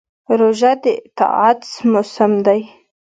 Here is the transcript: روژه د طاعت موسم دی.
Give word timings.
روژه 0.39 0.71
د 0.83 0.85
طاعت 1.19 1.61
موسم 1.91 2.31
دی. 2.45 2.61